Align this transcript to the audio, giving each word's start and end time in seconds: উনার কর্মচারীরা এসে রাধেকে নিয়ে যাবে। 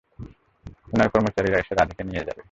উনার 0.93 1.09
কর্মচারীরা 1.13 1.57
এসে 1.59 1.73
রাধেকে 1.73 2.03
নিয়ে 2.03 2.25
যাবে। 2.27 2.39